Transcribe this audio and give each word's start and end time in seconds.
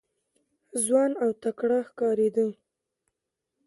ځوان 0.83 1.11
او 1.23 1.29
تکړه 1.43 1.79
ښکارېده. 1.89 2.45